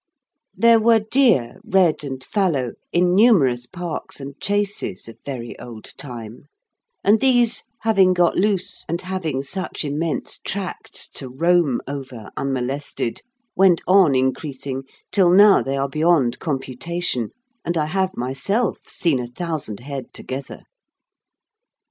There 0.55 0.79
were 0.79 0.97
deer, 0.99 1.59
red 1.63 2.03
and 2.03 2.23
fallow, 2.23 2.71
in 2.91 3.13
numerous 3.13 3.67
parks 3.67 4.19
and 4.19 4.33
chases 4.41 5.07
of 5.07 5.19
very 5.23 5.55
old 5.59 5.93
time, 5.95 6.45
and 7.03 7.19
these, 7.19 7.65
having 7.81 8.13
got 8.15 8.35
loose, 8.35 8.83
and 8.89 8.99
having 8.99 9.43
such 9.43 9.85
immense 9.85 10.39
tracts 10.39 11.07
to 11.09 11.29
roam 11.29 11.81
over 11.87 12.31
unmolested, 12.35 13.21
went 13.55 13.81
on 13.85 14.15
increasing 14.15 14.85
till 15.11 15.29
now 15.29 15.61
they 15.61 15.77
are 15.77 15.87
beyond 15.87 16.39
computation, 16.39 17.29
and 17.63 17.77
I 17.77 17.85
have 17.85 18.17
myself 18.17 18.79
seen 18.87 19.19
a 19.19 19.27
thousand 19.27 19.81
head 19.81 20.15
together. 20.15 20.63